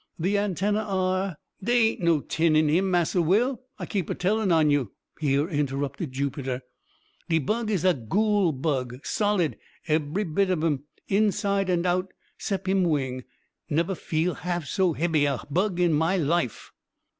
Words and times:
The 0.17 0.35
antennae 0.39 0.79
are" 0.79 1.37
"Dey 1.63 1.89
ain't 1.91 1.99
no 2.01 2.21
tin 2.21 2.55
in 2.55 2.69
him, 2.69 2.89
Massa 2.89 3.21
Will, 3.21 3.61
I 3.77 3.85
keep 3.85 4.09
a 4.09 4.15
tellin' 4.15 4.51
on 4.51 4.71
you," 4.71 4.93
here 5.19 5.47
interrupted 5.47 6.11
Jupiter; 6.11 6.63
"de 7.29 7.37
bug 7.37 7.69
is 7.69 7.85
a 7.85 7.93
goole 7.93 8.51
bug, 8.51 9.05
solid, 9.05 9.59
ebery 9.87 10.23
bit 10.23 10.49
of 10.49 10.63
him, 10.63 10.85
inside 11.07 11.69
and 11.69 11.85
all, 11.85 12.05
sep 12.39 12.67
him 12.67 12.81
wing 12.83 13.25
neber 13.69 13.93
feel 13.93 14.33
half 14.33 14.65
so 14.65 14.93
hebby 14.93 15.25
a 15.27 15.45
bug 15.51 15.79
in 15.79 15.93
my 15.93 16.17
life." 16.17 16.71